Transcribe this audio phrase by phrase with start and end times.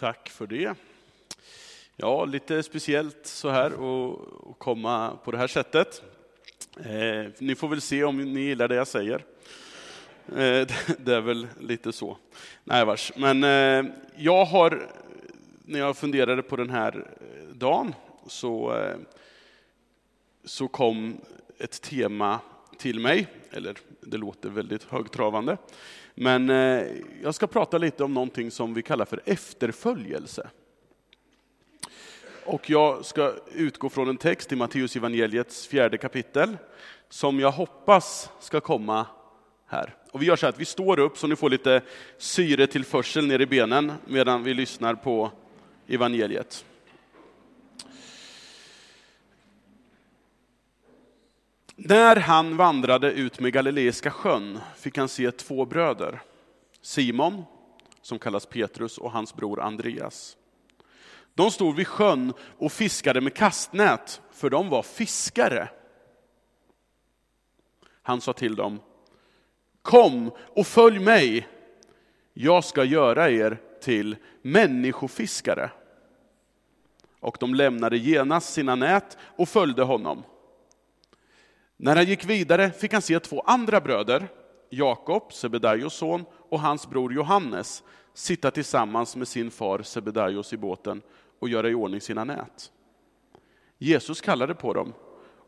[0.00, 0.74] Tack för det.
[1.96, 6.02] Ja, lite speciellt så här att komma på det här sättet.
[6.76, 9.24] Eh, ni får väl se om ni gillar det jag säger.
[10.26, 10.66] Eh,
[10.98, 12.16] det är väl lite så.
[12.64, 13.12] Nej vars.
[13.16, 14.88] Men eh, jag har,
[15.64, 17.06] när jag funderade på den här
[17.52, 17.94] dagen,
[18.26, 18.96] så, eh,
[20.44, 21.20] så kom
[21.58, 22.40] ett tema
[22.80, 25.56] till mig, eller det låter väldigt högtravande.
[26.14, 26.82] Men eh,
[27.22, 30.50] jag ska prata lite om någonting som vi kallar för efterföljelse.
[32.44, 36.56] Och jag ska utgå från en text i Matteus evangeliets fjärde kapitel,
[37.08, 39.06] som jag hoppas ska komma
[39.66, 39.94] här.
[40.10, 41.82] Och vi gör så att vi står upp så ni får lite
[42.18, 45.30] syretillförsel ner i benen medan vi lyssnar på
[45.86, 46.64] evangeliet.
[51.82, 56.22] När han vandrade ut med Galileiska sjön fick han se två bröder.
[56.80, 57.44] Simon,
[58.02, 60.36] som kallas Petrus, och hans bror Andreas.
[61.34, 65.68] De stod vid sjön och fiskade med kastnät, för de var fiskare.
[68.02, 68.80] Han sa till dem,
[69.82, 71.48] kom och följ mig,
[72.34, 75.70] jag ska göra er till människofiskare.
[77.20, 80.22] Och de lämnade genast sina nät och följde honom.
[81.82, 84.28] När han gick vidare fick han se två andra bröder,
[84.70, 87.82] Jakob, Sebedaios son, och hans bror Johannes,
[88.14, 91.02] sitta tillsammans med sin far Sebedaios i båten
[91.38, 92.72] och göra i ordning sina nät.
[93.78, 94.92] Jesus kallade på dem,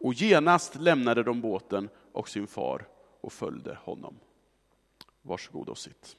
[0.00, 2.88] och genast lämnade de båten och sin far
[3.20, 4.14] och följde honom.
[5.22, 6.16] Varsågod och sitt.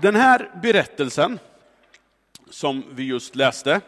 [0.00, 1.38] Den här berättelsen
[2.50, 3.80] som vi just läste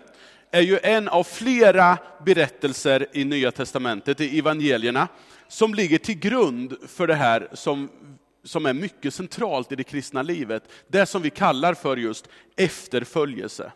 [0.51, 5.09] är ju en av flera berättelser i Nya Testamentet, i evangelierna,
[5.49, 7.89] som ligger till grund för det här som,
[8.45, 10.63] som är mycket centralt i det kristna livet.
[10.89, 13.73] Det som vi kallar för just efterföljelse.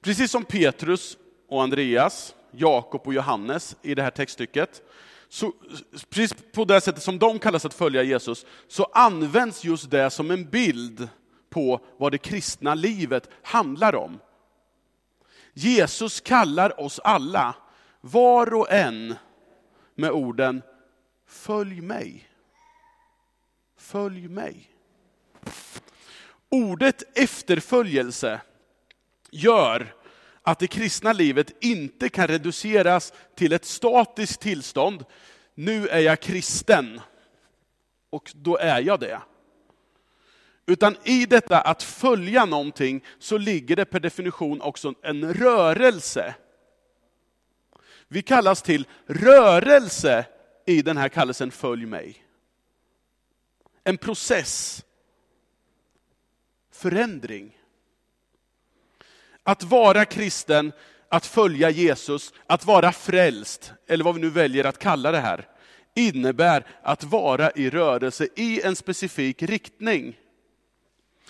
[0.00, 1.16] Precis som Petrus
[1.48, 4.82] och Andreas, Jakob och Johannes i det här textstycket,
[5.28, 5.52] så,
[6.10, 10.30] precis på det sättet som de kallas att följa Jesus, så används just det som
[10.30, 11.08] en bild
[11.50, 14.20] på vad det kristna livet handlar om.
[15.52, 17.54] Jesus kallar oss alla,
[18.00, 19.14] var och en,
[19.94, 20.62] med orden
[21.26, 22.28] Följ mig.
[23.76, 24.70] Följ mig.
[26.48, 28.40] Ordet efterföljelse
[29.30, 29.94] gör
[30.46, 35.04] att det kristna livet inte kan reduceras till ett statiskt tillstånd.
[35.54, 37.00] Nu är jag kristen,
[38.10, 39.20] och då är jag det.
[40.66, 46.34] Utan i detta att följa någonting så ligger det per definition också en rörelse.
[48.08, 50.26] Vi kallas till rörelse
[50.66, 52.24] i den här kallelsen Följ mig.
[53.84, 54.84] En process,
[56.70, 57.58] förändring.
[59.44, 60.72] Att vara kristen,
[61.08, 65.48] att följa Jesus, att vara frälst, eller vad vi nu väljer att kalla det här,
[65.94, 70.18] innebär att vara i rörelse i en specifik riktning.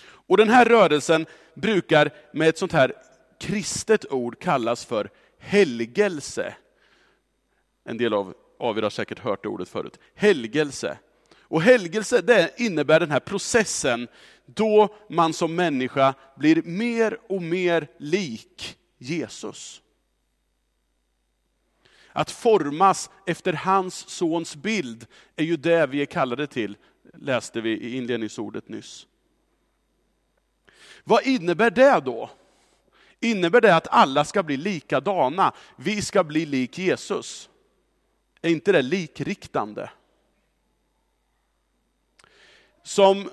[0.05, 2.93] Och den här rörelsen brukar med ett sånt här
[3.39, 5.09] kristet ord kallas för
[5.39, 6.55] helgelse.
[7.85, 9.99] En del av, av er har säkert hört det ordet förut.
[10.15, 10.97] Helgelse.
[11.41, 14.07] Och helgelse det innebär den här processen
[14.45, 19.81] då man som människa blir mer och mer lik Jesus.
[22.11, 26.77] Att formas efter hans sons bild är ju det vi är kallade till,
[27.13, 29.07] läste vi i inledningsordet nyss.
[31.03, 32.29] Vad innebär det då?
[33.19, 35.53] Innebär det att alla ska bli likadana?
[35.75, 37.49] Vi ska bli lik Jesus?
[38.41, 39.89] Är inte det likriktande?
[42.83, 43.29] Som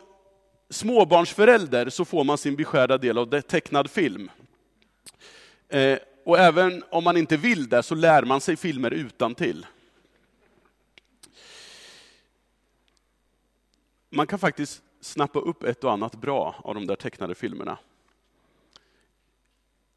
[0.73, 4.31] småbarnsförälder så får man sin beskärda del av tecknad film.
[5.69, 9.67] Eh, och även om man inte vill det så lär man sig filmer utan till.
[14.11, 17.79] Man kan faktiskt snappa upp ett och annat bra av de där tecknade filmerna.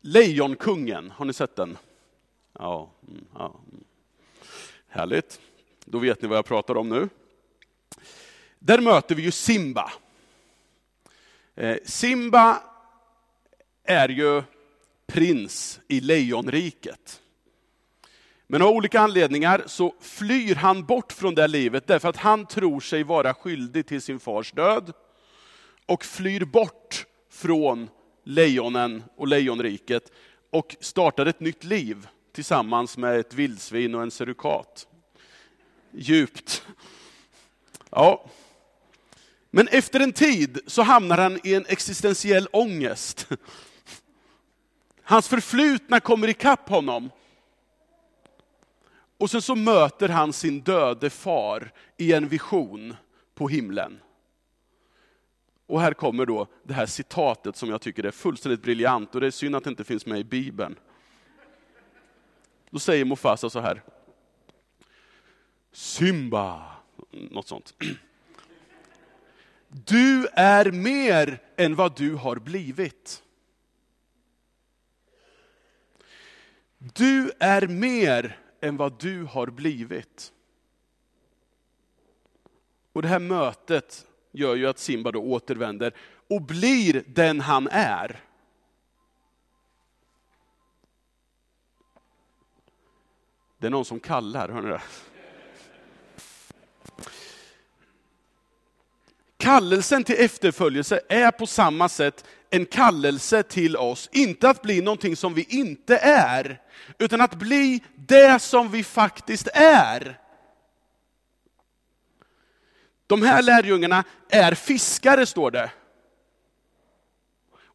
[0.01, 1.77] Lejonkungen, har ni sett den?
[2.53, 3.59] Ja, mm, ja.
[3.71, 3.83] Mm.
[4.87, 5.39] Härligt.
[5.85, 7.09] Då vet ni vad jag pratar om nu.
[8.59, 9.91] Där möter vi ju Simba.
[11.55, 12.63] Eh, Simba
[13.83, 14.43] är ju
[15.07, 17.21] prins i Lejonriket.
[18.47, 22.79] Men av olika anledningar så flyr han bort från det livet därför att han tror
[22.79, 24.93] sig vara skyldig till sin fars död
[25.85, 27.89] och flyr bort från
[28.23, 30.11] lejonen och lejonriket
[30.49, 34.87] och startar ett nytt liv tillsammans med ett vildsvin och en serukat.
[35.91, 36.67] Djupt.
[37.89, 38.25] Ja.
[39.55, 43.27] Men efter en tid så hamnar han i en existentiell ångest.
[45.03, 47.09] Hans förflutna kommer ikapp honom.
[49.17, 52.95] Och sen så möter han sin döde far i en vision
[53.35, 53.99] på himlen.
[55.67, 59.27] Och här kommer då det här citatet som jag tycker är fullständigt briljant och det
[59.27, 60.75] är synd att det inte finns med i Bibeln.
[62.69, 63.83] Då säger Mufasa så här.
[65.71, 66.63] Simba,
[67.11, 67.73] något sånt.
[69.83, 73.23] Du är mer än vad du har blivit.
[76.77, 80.33] Du är mer än vad du har blivit.
[82.93, 85.93] Och det här mötet gör ju att Simba då återvänder
[86.29, 88.23] och blir den han är.
[93.57, 94.81] Det är någon som kallar, hör ni det?
[99.45, 105.15] Kallelsen till efterföljelse är på samma sätt en kallelse till oss, inte att bli någonting
[105.15, 106.61] som vi inte är,
[106.99, 110.19] utan att bli det som vi faktiskt är.
[113.07, 115.71] De här lärjungarna är fiskare, står det.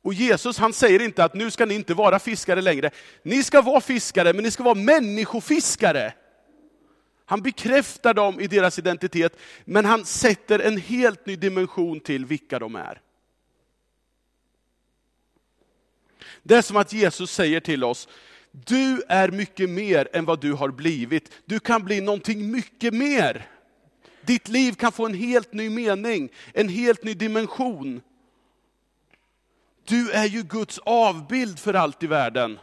[0.02, 2.90] Och Jesus han säger inte att nu ska ni inte vara fiskare längre.
[3.22, 6.12] Ni ska vara fiskare, men ni ska vara människofiskare.
[7.30, 12.58] Han bekräftar dem i deras identitet, men han sätter en helt ny dimension till vilka
[12.58, 13.00] de är.
[16.42, 18.08] Det är som att Jesus säger till oss,
[18.50, 21.32] du är mycket mer än vad du har blivit.
[21.44, 23.48] Du kan bli någonting mycket mer.
[24.22, 28.00] Ditt liv kan få en helt ny mening, en helt ny dimension.
[29.84, 32.58] Du är ju Guds avbild för allt i världen.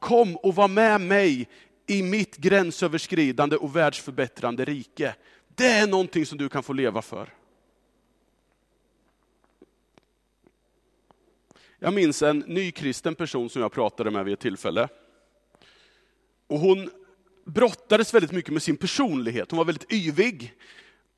[0.00, 1.48] Kom och var med mig
[1.88, 5.14] i mitt gränsöverskridande och världsförbättrande rike.
[5.54, 7.34] Det är någonting som du kan få leva för.
[11.78, 14.88] Jag minns en nykristen person som jag pratade med vid ett tillfälle.
[16.46, 16.90] Och hon
[17.44, 19.50] brottades väldigt mycket med sin personlighet.
[19.50, 20.54] Hon var väldigt yvig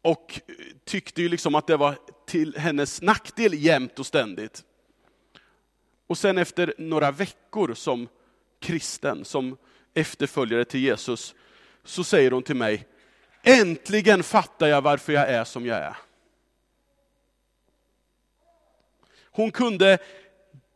[0.03, 0.41] och
[0.85, 4.65] tyckte ju liksom att det var till hennes nackdel jämt och ständigt.
[6.07, 8.09] Och sen efter några veckor som
[8.61, 9.57] kristen, som
[10.01, 11.35] efterföljare till Jesus,
[11.85, 12.87] så säger hon till mig,
[13.43, 15.97] äntligen fattar jag varför jag är som jag är.
[19.33, 19.99] Hon kunde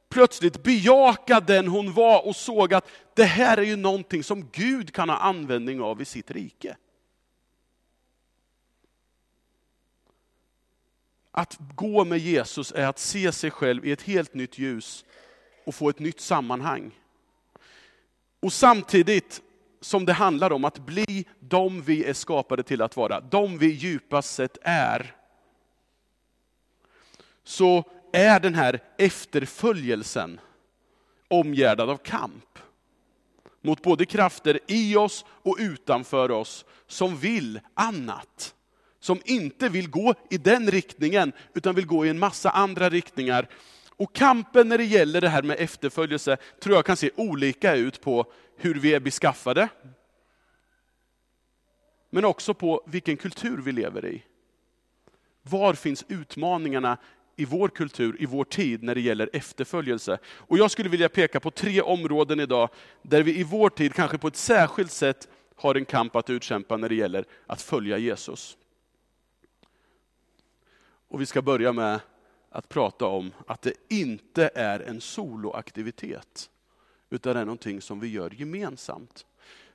[0.09, 4.93] plötsligt bejaka den hon var och såg att det här är ju någonting som Gud
[4.93, 6.77] kan ha användning av i sitt rike.
[11.31, 15.05] Att gå med Jesus är att se sig själv i ett helt nytt ljus
[15.65, 16.93] och få ett nytt sammanhang.
[18.45, 19.43] Och samtidigt
[19.81, 23.67] som det handlar om att bli de vi är skapade till att vara, de vi
[23.67, 25.15] djupast sett är,
[27.45, 30.41] så är den här efterföljelsen
[31.29, 32.59] omgärdad av kamp.
[33.61, 38.55] Mot både krafter i oss och utanför oss som vill annat.
[39.01, 43.49] Som inte vill gå i den riktningen, utan vill gå i en massa andra riktningar.
[43.97, 48.01] Och kampen när det gäller det här med efterföljelse tror jag kan se olika ut
[48.01, 49.69] på hur vi är beskaffade.
[52.11, 54.23] Men också på vilken kultur vi lever i.
[55.43, 56.99] Var finns utmaningarna
[57.37, 60.19] i vår kultur, i vår tid, när det gäller efterföljelse.
[60.27, 62.69] Och jag skulle vilja peka på tre områden idag,
[63.03, 66.77] där vi i vår tid kanske på ett särskilt sätt har en kamp att utkämpa
[66.77, 68.57] när det gäller att följa Jesus.
[71.09, 72.01] Och vi ska börja med
[72.55, 76.51] att prata om att det inte är en soloaktivitet,
[77.11, 79.27] utan det är någonting som vi gör gemensamt.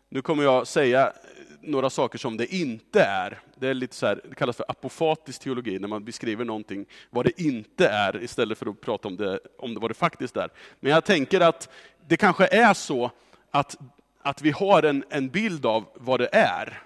[0.09, 1.13] Nu kommer jag säga
[1.61, 3.39] några saker som det inte är.
[3.55, 7.25] Det, är lite så här, det kallas för apofatisk teologi, när man beskriver någonting, vad
[7.25, 10.49] det inte är, istället för att prata om, det, om det, vad det faktiskt är.
[10.79, 11.69] Men jag tänker att
[12.07, 13.11] det kanske är så
[13.51, 13.77] att,
[14.21, 16.83] att vi har en, en bild av vad det är,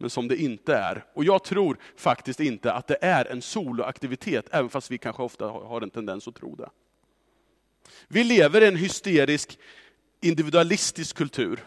[0.00, 1.04] men som det inte är.
[1.14, 5.46] Och jag tror faktiskt inte att det är en soloaktivitet, även fast vi kanske ofta
[5.46, 6.70] har en tendens att tro det.
[8.08, 9.58] Vi lever i en hysterisk
[10.20, 11.64] individualistisk kultur.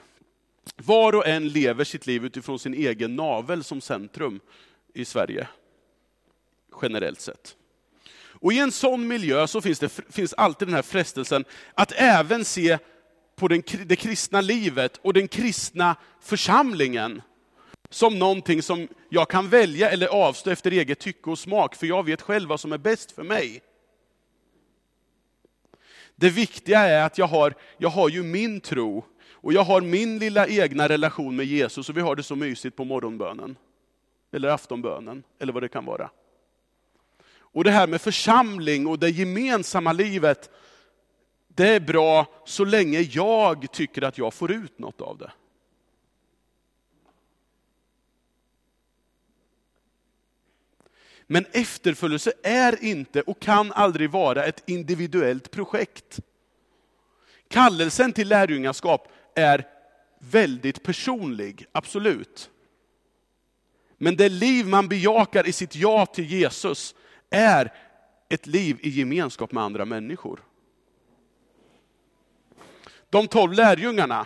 [0.76, 4.40] Var och en lever sitt liv utifrån sin egen navel som centrum
[4.94, 5.48] i Sverige,
[6.82, 7.56] generellt sett.
[8.44, 12.46] Och i en sån miljö så finns det finns alltid den här frestelsen att även
[12.46, 12.78] se
[13.36, 17.22] på den, det kristna livet och den kristna församlingen
[17.94, 22.06] som någonting som jag kan välja eller avstå efter eget tycke och smak, för jag
[22.06, 23.62] vet själv vad som är bäst för mig.
[26.16, 30.20] Det viktiga är att jag har, jag har ju min tro, och jag har min
[30.20, 33.56] lilla egna relation med Jesus, och vi har det så mysigt på morgonbönen.
[34.32, 36.10] Eller aftonbönen, eller vad det kan vara.
[37.36, 40.50] Och det här med församling och det gemensamma livet,
[41.48, 45.32] det är bra så länge jag tycker att jag får ut något av det.
[51.28, 56.20] Men efterföljelse är inte och kan aldrig vara ett individuellt projekt.
[57.48, 59.68] Kallelsen till lärjungaskap är
[60.20, 62.50] väldigt personlig, absolut.
[63.98, 66.96] Men det liv man bejakar i sitt ja till Jesus
[67.30, 67.74] är
[68.30, 70.40] ett liv i gemenskap med andra människor.
[73.10, 74.26] De tolv lärjungarna,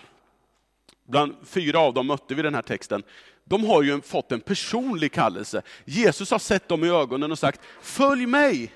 [1.07, 3.03] bland fyra av dem mötte vi den här texten,
[3.47, 5.61] de har ju fått en personlig kallelse.
[5.85, 8.73] Jesus har sett dem i ögonen och sagt, följ mig.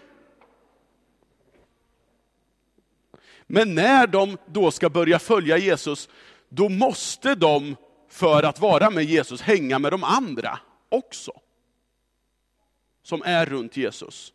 [3.48, 6.10] Men när de då ska börja följa Jesus,
[6.50, 7.76] då måste de,
[8.10, 10.60] för att vara med Jesus, hänga med de andra
[10.90, 11.32] också.
[13.04, 14.34] Som är runt Jesus.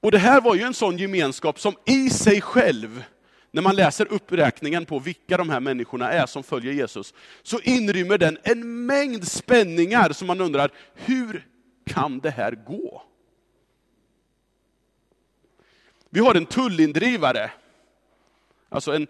[0.00, 3.04] Och det här var ju en sån gemenskap som i sig själv,
[3.54, 8.18] när man läser uppräkningen på vilka de här människorna är som följer Jesus, så inrymmer
[8.18, 11.46] den en mängd spänningar som man undrar, hur
[11.86, 13.02] kan det här gå?
[16.10, 17.50] Vi har en tullindrivare,
[18.68, 19.06] alltså en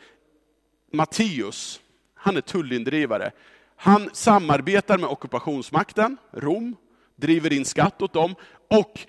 [0.92, 1.80] Matteus,
[2.14, 3.32] han är tullindrivare.
[3.76, 6.76] Han samarbetar med ockupationsmakten, Rom,
[7.16, 8.34] driver in skatt åt dem
[8.68, 9.00] och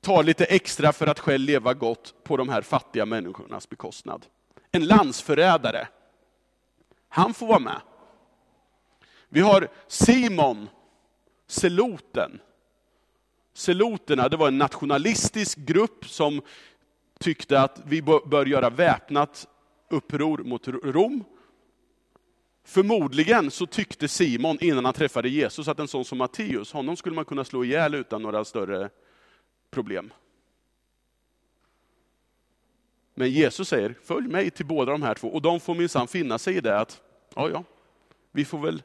[0.00, 4.26] tar lite extra för att själv leva gott på de här fattiga människornas bekostnad.
[4.76, 5.88] En landsförrädare.
[7.08, 7.80] Han får vara med.
[9.28, 10.68] Vi har Simon,
[11.46, 12.40] Seloten.
[13.54, 16.42] Seloterna, det var en nationalistisk grupp som
[17.20, 19.46] tyckte att vi bör göra väpnat
[19.90, 21.24] uppror mot Rom.
[22.64, 27.14] Förmodligen så tyckte Simon innan han träffade Jesus att en sån som Matteus, honom skulle
[27.14, 28.90] man kunna slå ihjäl utan några större
[29.70, 30.12] problem.
[33.18, 35.28] Men Jesus säger, följ mig till båda de här två.
[35.28, 37.02] Och de får minsann finna sig i det att,
[37.34, 37.64] ja ja,
[38.32, 38.82] vi får väl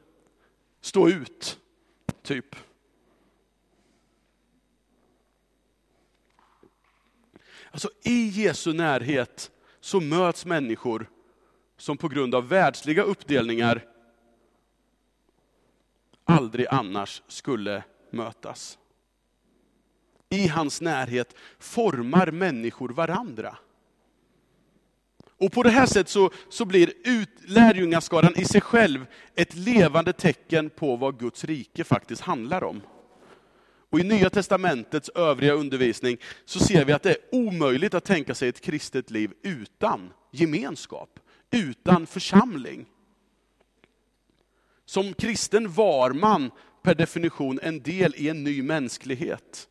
[0.80, 1.58] stå ut,
[2.22, 2.56] typ.
[7.70, 11.10] Alltså i Jesu närhet så möts människor
[11.76, 13.84] som på grund av världsliga uppdelningar
[16.24, 18.78] aldrig annars skulle mötas.
[20.28, 23.58] I hans närhet formar människor varandra.
[25.42, 30.12] Och på det här sättet så, så blir ut, lärjungaskaran i sig själv ett levande
[30.12, 32.80] tecken på vad Guds rike faktiskt handlar om.
[33.90, 38.34] Och I Nya Testamentets övriga undervisning så ser vi att det är omöjligt att tänka
[38.34, 41.20] sig ett kristet liv utan gemenskap,
[41.50, 42.86] utan församling.
[44.84, 46.50] Som kristen var man
[46.82, 49.68] per definition en del i en ny mänsklighet.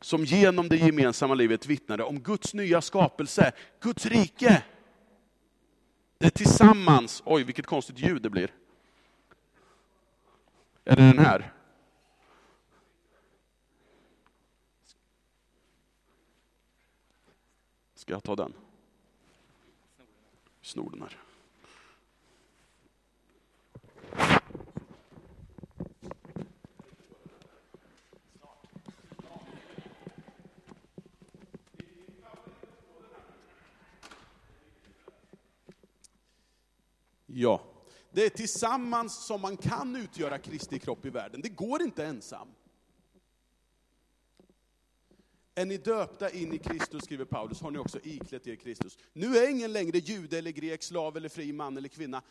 [0.00, 4.62] Som genom det gemensamma livet vittnade om Guds nya skapelse, Guds rike.
[6.18, 8.54] Det tillsammans, oj vilket konstigt ljud det blir.
[10.84, 11.52] Är det den här?
[17.94, 18.52] Ska jag ta den?
[20.62, 21.25] Snor den här.
[37.38, 37.62] Ja,
[38.10, 41.40] det är tillsammans som man kan utgöra Kristi kropp i världen.
[41.40, 42.48] Det går inte ensam.
[45.54, 48.98] Är ni döpta in i Kristus, skriver Paulus, har ni också iklätt er Kristus.
[49.12, 52.22] Nu är ingen längre jude eller grek, slav eller fri man eller kvinna.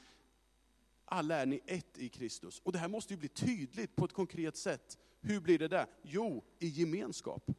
[1.06, 2.62] Alla är ni ett i Kristus.
[2.64, 4.98] Och det här måste ju bli tydligt på ett konkret sätt.
[5.22, 5.86] Hur blir det där?
[6.02, 7.52] Jo, i gemenskap.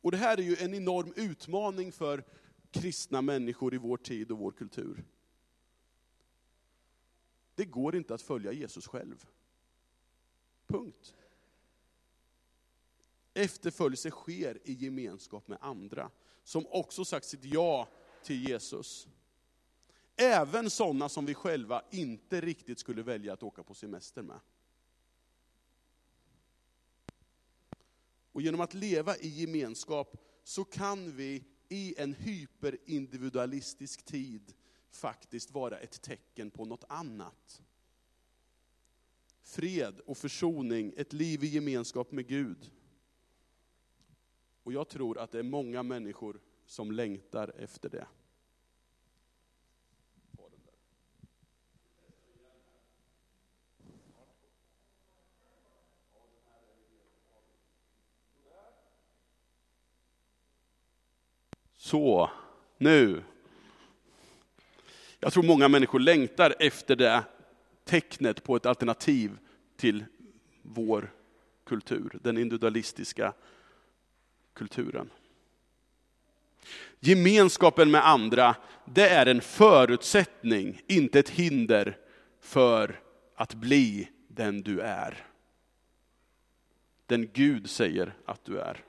[0.00, 2.24] Och det här är ju en enorm utmaning för
[2.70, 5.04] kristna människor i vår tid och vår kultur.
[7.60, 9.26] Det går inte att följa Jesus själv.
[10.66, 11.14] Punkt.
[13.34, 16.10] Efterföljelse sker i gemenskap med andra,
[16.44, 17.88] som också sagt sitt ja
[18.22, 19.08] till Jesus.
[20.16, 24.40] Även sådana som vi själva inte riktigt skulle välja att åka på semester med.
[28.32, 34.54] Och genom att leva i gemenskap så kan vi i en hyperindividualistisk tid
[34.90, 37.62] faktiskt vara ett tecken på något annat.
[39.42, 42.70] Fred och försoning, ett liv i gemenskap med Gud.
[44.62, 48.06] Och jag tror att det är många människor som längtar efter det.
[61.76, 62.30] Så,
[62.78, 63.24] nu.
[65.20, 67.24] Jag tror många människor längtar efter det
[67.84, 69.38] tecknet på ett alternativ
[69.76, 70.04] till
[70.62, 71.12] vår
[71.66, 73.32] kultur, den individualistiska
[74.52, 75.10] kulturen.
[77.00, 81.98] Gemenskapen med andra, det är en förutsättning, inte ett hinder
[82.40, 83.00] för
[83.34, 85.26] att bli den du är.
[87.06, 88.84] Den Gud säger att du är.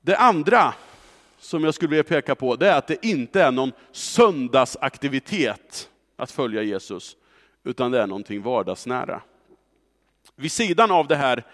[0.00, 0.74] Det andra
[1.48, 6.30] som jag skulle vilja peka på, det är att det inte är någon söndagsaktivitet att
[6.30, 7.16] följa Jesus,
[7.64, 9.22] utan det är någonting vardagsnära.
[10.36, 11.44] Vid sidan av det här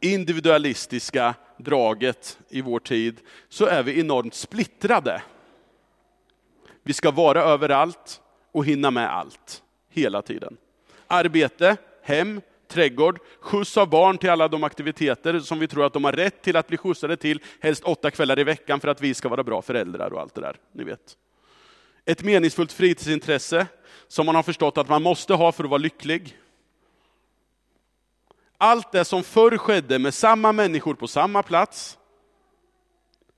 [0.00, 5.22] individualistiska draget i vår tid, så är vi enormt splittrade.
[6.82, 8.20] Vi ska vara överallt
[8.52, 10.56] och hinna med allt, hela tiden.
[11.06, 12.40] Arbete, hem,
[12.74, 16.42] trädgård, skjuts av barn till alla de aktiviteter som vi tror att de har rätt
[16.42, 19.42] till att bli skjutsade till, helst åtta kvällar i veckan för att vi ska vara
[19.42, 21.16] bra föräldrar och allt det där, ni vet.
[22.04, 23.66] Ett meningsfullt fritidsintresse
[24.08, 26.38] som man har förstått att man måste ha för att vara lycklig.
[28.58, 31.98] Allt det som förr skedde med samma människor på samma plats,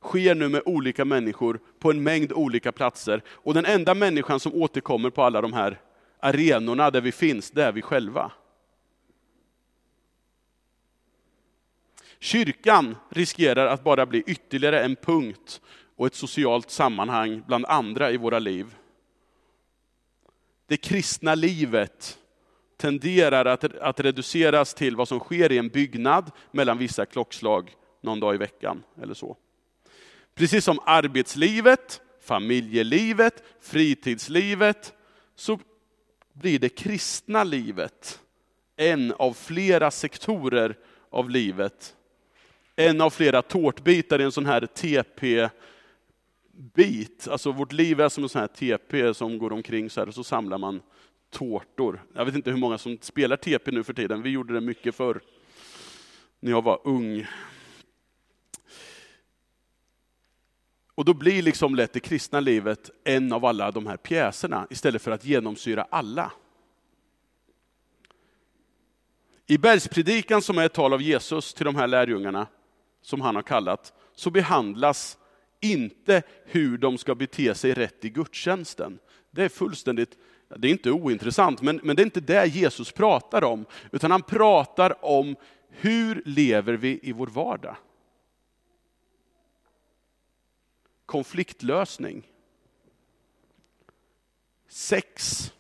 [0.03, 3.23] sker nu med olika människor på en mängd olika platser.
[3.29, 5.81] Och den enda människan som återkommer på alla de här
[6.21, 8.33] arenorna där vi finns, det är vi själva.
[12.27, 15.61] Kyrkan riskerar att bara bli ytterligare en punkt
[15.97, 18.75] och ett socialt sammanhang bland andra i våra liv.
[20.67, 22.19] Det kristna livet
[22.77, 28.21] tenderar att, att reduceras till vad som sker i en byggnad mellan vissa klockslag någon
[28.21, 29.37] dag i veckan eller så.
[30.35, 34.95] Precis som arbetslivet, familjelivet, fritidslivet,
[35.35, 35.59] så
[36.33, 38.21] blir det kristna livet
[38.77, 40.79] en av flera sektorer
[41.11, 41.96] av livet.
[42.77, 45.49] En av flera tårtbitar i en sån här TP-bit.
[47.29, 50.15] Alltså vårt liv är som en sån här TP som går omkring så här och
[50.15, 50.83] så samlar man
[51.31, 52.03] tårtor.
[52.15, 54.95] Jag vet inte hur många som spelar TP nu för tiden, vi gjorde det mycket
[54.95, 55.21] förr.
[56.41, 57.27] När jag var ung.
[60.95, 65.03] Och då blir liksom lätt det kristna livet en av alla de här pjäserna, istället
[65.03, 66.33] för att genomsyra alla.
[69.47, 72.47] I bergspredikan som är ett tal av Jesus till de här lärjungarna,
[73.03, 75.19] som han har kallat, så behandlas
[75.61, 78.99] inte hur de ska bete sig rätt i gudstjänsten.
[79.31, 83.45] Det är fullständigt det är inte ointressant, men, men det är inte det Jesus pratar
[83.45, 85.37] om, utan han pratar om
[85.69, 87.77] hur lever vi i vår vardag?
[91.07, 92.33] Konfliktlösning.
[94.69, 95.53] Sex.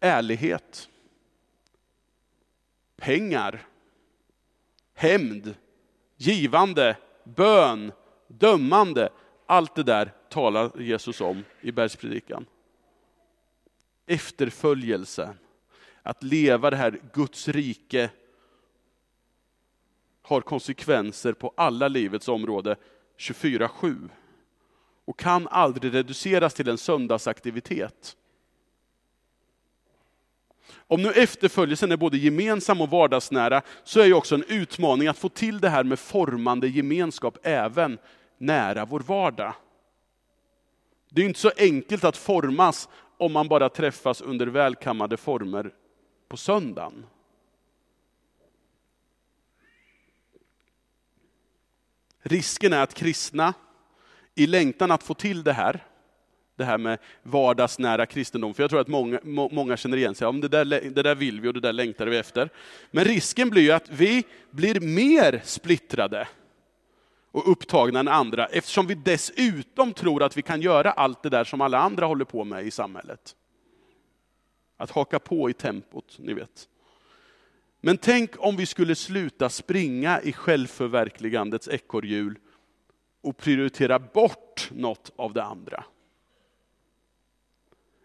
[0.00, 0.88] Ärlighet.
[2.96, 3.67] Pengar.
[4.98, 5.54] Hämnd.
[6.16, 6.96] Givande.
[7.24, 7.92] Bön.
[8.28, 9.08] Dömande.
[9.46, 12.46] Allt det där talar Jesus om i bergspredikan.
[14.06, 15.34] Efterföljelse,
[16.02, 18.10] att leva det här Guds rike
[20.22, 22.76] har konsekvenser på alla livets område
[23.18, 24.08] 24-7
[25.04, 28.16] och kan aldrig reduceras till en söndagsaktivitet.
[30.90, 35.18] Om nu efterföljelsen är både gemensam och vardagsnära, så är ju också en utmaning att
[35.18, 37.98] få till det här med formande gemenskap även
[38.38, 39.54] nära vår vardag.
[41.10, 45.74] Det är inte så enkelt att formas om man bara träffas under välkammade former
[46.28, 47.06] på söndagen.
[52.20, 53.54] Risken är att kristna,
[54.34, 55.86] i längtan att få till det här,
[56.58, 60.40] det här med vardagsnära kristendom, för jag tror att många, många känner igen sig, om
[60.40, 62.50] det, där, det där vill vi och det där längtar vi efter.
[62.90, 66.28] Men risken blir ju att vi blir mer splittrade
[67.30, 71.44] och upptagna än andra, eftersom vi dessutom tror att vi kan göra allt det där
[71.44, 73.36] som alla andra håller på med i samhället.
[74.76, 76.68] Att haka på i tempot, ni vet.
[77.80, 82.38] Men tänk om vi skulle sluta springa i självförverkligandets ekorrhjul
[83.22, 85.84] och prioritera bort något av det andra.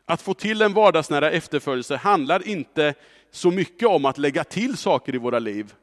[0.05, 2.93] Att få till en vardagsnära efterföljelse handlar inte
[3.31, 5.73] så mycket om att lägga till saker i våra liv,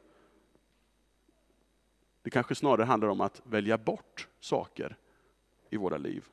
[2.22, 4.96] det kanske snarare handlar om att välja bort saker
[5.70, 6.24] i våra liv.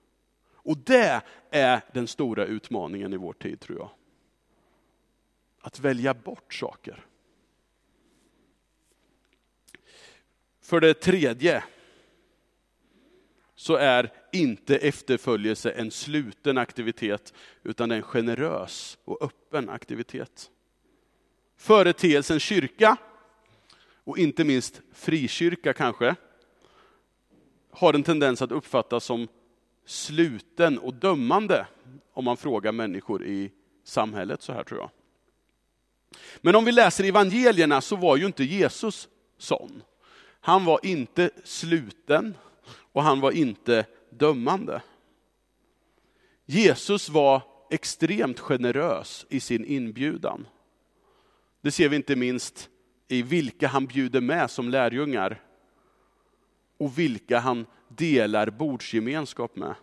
[0.53, 1.21] Och det
[1.51, 3.89] är den stora utmaningen i vår tid, tror jag.
[5.61, 7.05] Att välja bort saker.
[10.61, 11.63] För det tredje
[13.59, 20.49] så är inte efterföljelse en sluten aktivitet, utan en generös och öppen aktivitet.
[21.57, 22.97] Företeelsen kyrka,
[24.03, 26.15] och inte minst frikyrka kanske,
[27.71, 29.27] har en tendens att uppfattas som
[29.85, 31.67] sluten och dömande
[32.13, 33.51] om man frågar människor i
[33.83, 34.89] samhället så här tror jag.
[36.37, 39.83] Men om vi läser evangelierna så var ju inte Jesus sån.
[40.39, 42.35] Han var inte sluten
[42.97, 44.81] och han var inte dömande.
[46.45, 50.47] Jesus var extremt generös i sin inbjudan.
[51.61, 52.69] Det ser vi inte minst
[53.07, 55.41] i vilka han bjuder med som lärjungar
[56.77, 59.75] och vilka han delar bordsgemenskap med.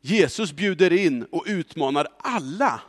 [0.00, 2.80] Jesus bjuder in och utmanar alla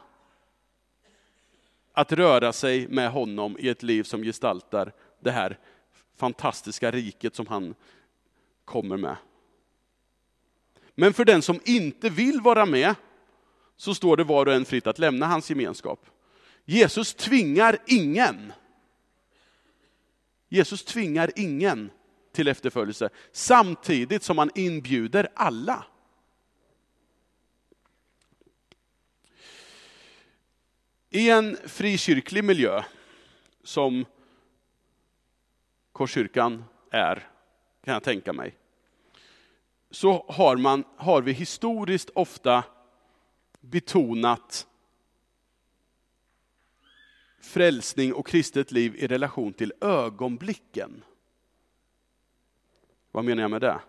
[1.94, 5.60] att röra sig med honom i ett liv som gestaltar det här
[6.18, 7.76] fantastiska riket som han
[8.70, 9.16] kommer med.
[10.96, 12.96] Men för den som inte vill vara med,
[13.78, 16.06] så står det var och en fritt att lämna hans gemenskap.
[16.66, 18.54] Jesus tvingar ingen.
[20.50, 21.92] Jesus tvingar ingen
[22.32, 25.86] till efterföljelse, samtidigt som han inbjuder alla.
[31.10, 32.84] I en frikyrklig miljö,
[33.64, 34.06] som
[35.92, 37.30] Korskyrkan är,
[37.90, 38.56] kan jag tänka mig,
[39.92, 42.64] så har, man, har vi historiskt ofta
[43.60, 44.68] betonat
[47.42, 51.04] frälsning och kristet liv i relation till ögonblicken.
[53.12, 53.80] Vad menar jag med det?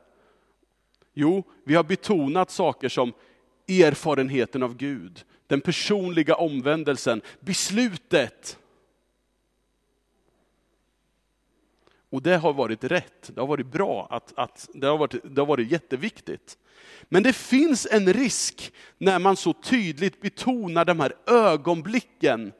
[1.12, 3.12] Jo, vi har betonat saker som
[3.68, 8.58] erfarenheten av Gud, den personliga omvändelsen, beslutet.
[12.10, 15.40] Och det har varit rätt, det har varit bra, att, att, det, har varit, det
[15.40, 16.58] har varit jätteviktigt.
[17.02, 22.52] Men det finns en risk när man så tydligt betonar de här ögonblicken,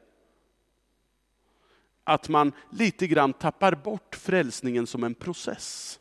[2.04, 6.00] att man lite grann tappar bort frälsningen som en process.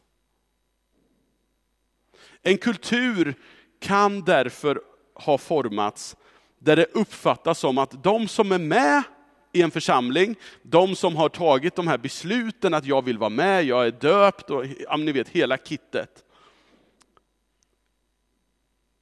[2.41, 3.35] En kultur
[3.79, 4.81] kan därför
[5.13, 6.17] ha formats
[6.59, 9.03] där det uppfattas som att de som är med
[9.51, 13.63] i en församling, de som har tagit de här besluten att jag vill vara med,
[13.65, 14.65] jag är döpt och
[14.99, 16.23] ni vet hela kittet.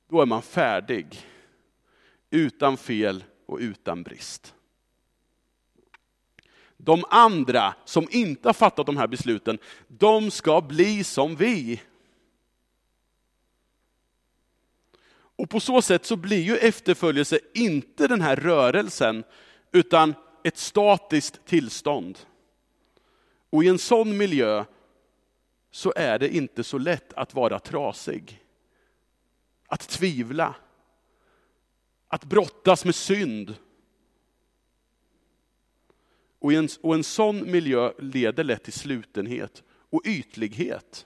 [0.10, 1.22] Då är man färdig,
[2.30, 4.54] utan fel och utan brist.
[6.78, 11.82] De andra som inte har fattat de här besluten, de ska bli som vi.
[15.10, 19.24] Och på så sätt så blir ju efterföljelse inte den här rörelsen,
[19.72, 20.14] utan
[20.48, 22.20] ett statiskt tillstånd.
[23.50, 24.66] Och i en sån miljö
[25.72, 28.44] så är det inte så lätt att vara trasig.
[29.68, 30.56] Att tvivla.
[32.08, 33.56] Att brottas med synd.
[36.40, 41.06] Och en, och en sån miljö leder lätt till slutenhet och ytlighet.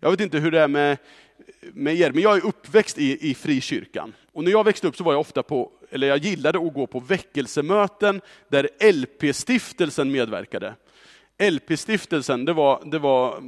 [0.00, 0.98] Jag vet inte hur det är med
[1.60, 4.14] med er, men jag är uppväxt i, i frikyrkan.
[4.32, 6.86] Och när jag växte upp så var jag ofta på, eller jag gillade att gå
[6.86, 10.74] på väckelsemöten där LP-stiftelsen medverkade.
[11.38, 13.42] LP-stiftelsen, det var, det var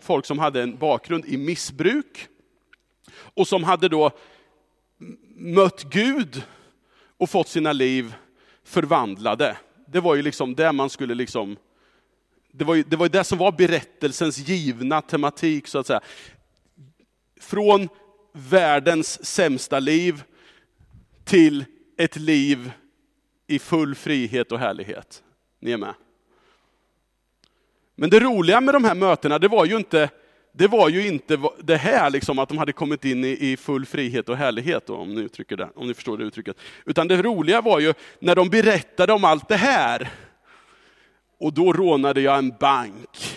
[0.00, 2.28] folk som hade en bakgrund i missbruk
[3.14, 4.10] och som hade då
[5.36, 6.42] mött Gud
[7.16, 8.14] och fått sina liv
[8.64, 9.56] förvandlade.
[9.86, 11.56] Det var ju liksom det man skulle liksom
[12.54, 16.00] det var, ju, det var det som var berättelsens givna tematik, så att säga
[17.40, 17.88] från
[18.32, 20.22] världens sämsta liv
[21.24, 21.64] till
[22.04, 22.72] ett liv
[23.46, 25.22] i full frihet och härlighet.
[25.60, 25.94] Ni är med?
[27.96, 30.10] Men det roliga med de här mötena, det var ju inte
[30.54, 33.86] det, var ju inte det här, liksom, att de hade kommit in i, i full
[33.86, 36.56] frihet och härlighet, då, om, ni uttrycker det, om ni förstår det uttrycket.
[36.86, 40.10] Utan det roliga var ju när de berättade om allt det här.
[41.38, 43.36] Och då rånade jag en bank.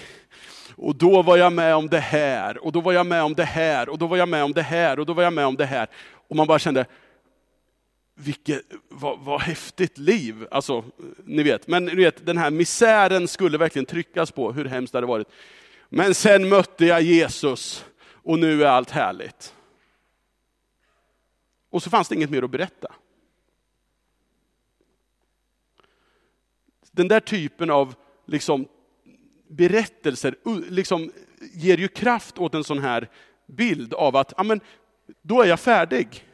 [0.76, 3.44] Och då var jag med om det här, och då var jag med om det
[3.44, 5.56] här, och då var jag med om det här, och då var jag med om
[5.56, 5.88] det här.
[6.28, 6.86] Och man bara kände,
[8.16, 10.48] vilket, vad, vad häftigt liv.
[10.52, 10.84] Alltså,
[11.26, 14.98] ni vet, men ni vet, den här misären skulle verkligen tryckas på, hur hemskt det
[14.98, 15.28] hade varit.
[15.90, 19.54] Men sen mötte jag Jesus, och nu är allt härligt.
[21.70, 22.94] Och så fanns det inget mer att berätta.
[26.92, 28.68] Den där typen av liksom,
[29.48, 30.36] berättelser
[30.70, 31.12] liksom
[31.54, 33.10] ger ju kraft åt en sån här
[33.46, 34.62] bild av att, ja men,
[35.22, 36.26] då är jag färdig.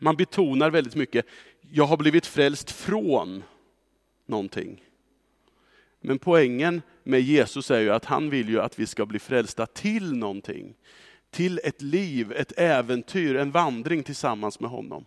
[0.00, 1.26] Man betonar väldigt mycket,
[1.70, 3.42] jag har blivit frälst från
[4.26, 4.84] någonting.
[6.00, 9.66] Men poängen med Jesus är ju att han vill ju att vi ska bli frälsta
[9.66, 10.74] till någonting.
[11.30, 15.04] Till ett liv, ett äventyr, en vandring tillsammans med honom.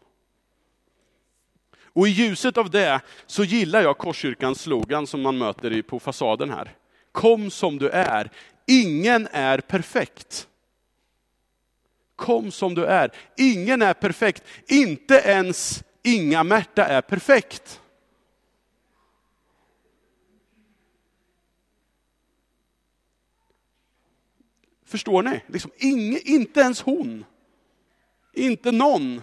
[1.94, 6.50] Och i ljuset av det så gillar jag Korskyrkans slogan som man möter på fasaden
[6.50, 6.76] här.
[7.12, 8.32] Kom som du är.
[8.68, 10.48] Ingen är perfekt.
[12.22, 13.12] Kom som du är.
[13.38, 14.44] Ingen är perfekt.
[14.68, 17.82] Inte ens Inga Märta är perfekt.
[24.86, 25.42] Förstår ni?
[25.48, 27.26] Liksom, ing, inte ens hon.
[28.34, 29.22] Inte någon.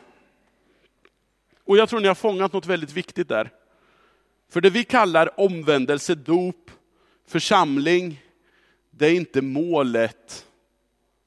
[1.65, 3.51] Och jag tror ni har fångat något väldigt viktigt där.
[4.49, 6.71] För det vi kallar omvändelse, dop,
[7.27, 8.23] församling,
[8.91, 10.48] det är inte målet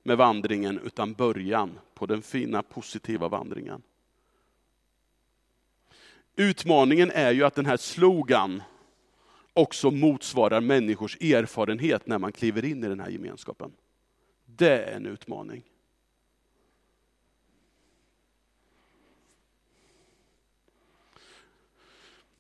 [0.03, 3.81] med vandringen, utan början på den fina positiva vandringen.
[6.35, 8.63] Utmaningen är ju att den här slogan
[9.53, 13.71] också motsvarar människors erfarenhet när man kliver in i den här gemenskapen.
[14.45, 15.63] Det är en utmaning.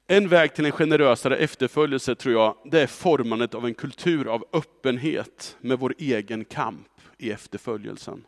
[0.07, 4.45] En väg till en generösare efterföljelse tror jag, det är formandet av en kultur av
[4.53, 6.90] öppenhet med vår egen kamp
[7.21, 8.25] i efterföljelsen.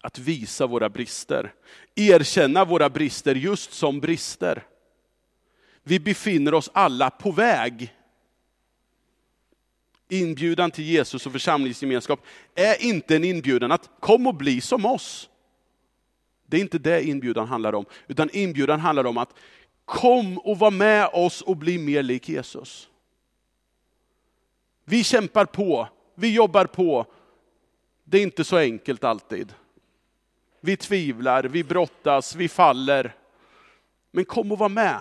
[0.00, 1.54] Att visa våra brister,
[1.94, 4.66] erkänna våra brister just som brister.
[5.82, 7.94] Vi befinner oss alla på väg.
[10.08, 15.28] Inbjudan till Jesus och församlingsgemenskap är inte en inbjudan att kom och bli som oss.
[16.46, 19.34] Det är inte det inbjudan handlar om, utan inbjudan handlar om att
[19.84, 22.88] kom och var med oss och bli mer lik Jesus.
[24.84, 27.06] Vi kämpar på, vi jobbar på.
[28.10, 29.54] Det är inte så enkelt alltid.
[30.60, 33.14] Vi tvivlar, vi brottas, vi faller.
[34.10, 35.00] Men kom och var med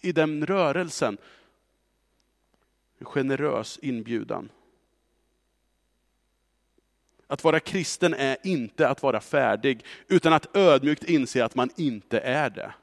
[0.00, 1.18] i den rörelsen.
[2.98, 4.48] En generös inbjudan.
[7.26, 12.20] Att vara kristen är inte att vara färdig, utan att ödmjukt inse att man inte
[12.20, 12.74] är det.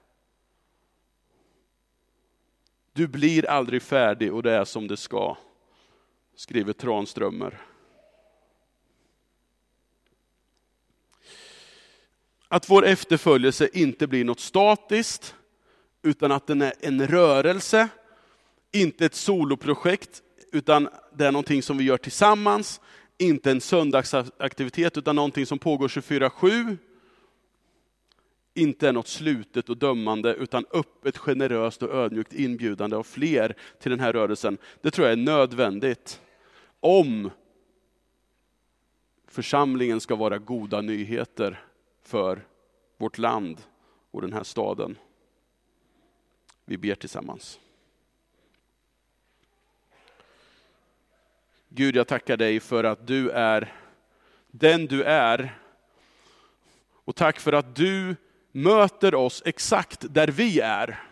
[2.93, 5.37] Du blir aldrig färdig och det är som det ska,
[6.35, 7.72] skriver Tranströmer.
[12.53, 15.35] Att vår efterföljelse inte blir något statiskt,
[16.03, 17.89] utan att den är en rörelse,
[18.71, 22.81] inte ett soloprojekt, utan det är någonting som vi gör tillsammans,
[23.17, 26.77] inte en söndagsaktivitet, utan någonting som pågår 24-7,
[28.53, 33.91] inte är något slutet och dömande, utan öppet, generöst och ödmjukt inbjudande av fler till
[33.91, 34.57] den här rörelsen.
[34.81, 36.21] Det tror jag är nödvändigt
[36.79, 37.29] om
[39.27, 41.63] församlingen ska vara goda nyheter
[42.03, 42.47] för
[42.97, 43.61] vårt land
[44.11, 44.97] och den här staden.
[46.65, 47.59] Vi ber tillsammans.
[51.69, 53.73] Gud, jag tackar dig för att du är
[54.51, 55.59] den du är.
[57.05, 58.15] Och tack för att du
[58.51, 61.03] möter oss exakt där vi är.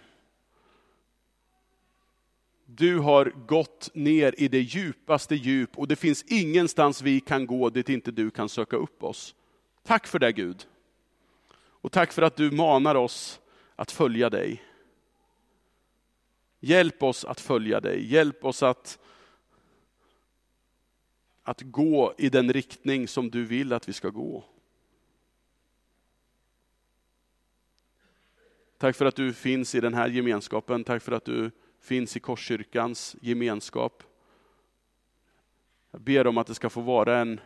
[2.66, 7.70] Du har gått ner i det djupaste djup och det finns ingenstans vi kan gå
[7.70, 9.36] dit inte du kan söka upp oss.
[9.84, 10.68] Tack för det Gud.
[11.82, 13.42] Och tack för att du manar oss
[13.76, 14.64] att följa dig.
[16.60, 19.00] Hjälp oss att följa dig, hjälp oss att,
[21.44, 24.44] att gå i den riktning som du vill att vi ska gå.
[28.78, 32.20] Tack för att du finns i den här gemenskapen, tack för att du finns i
[32.20, 34.04] Korskyrkans gemenskap.
[35.92, 37.40] Jag ber om att det ska få vara en,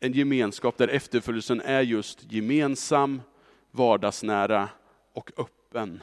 [0.00, 3.22] en gemenskap där efterföljelsen är just gemensam,
[3.70, 4.68] vardagsnära
[5.12, 6.02] och öppen.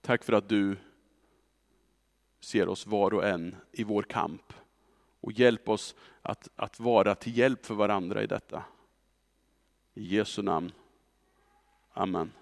[0.00, 0.76] Tack för att du
[2.40, 4.52] ser oss var och en i vår kamp
[5.20, 8.64] och hjälp oss att, att vara till hjälp för varandra i detta.
[9.94, 10.72] I Jesu namn.
[11.92, 12.32] Amen.